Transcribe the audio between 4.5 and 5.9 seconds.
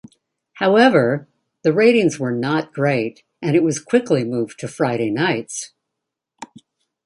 to Friday nights.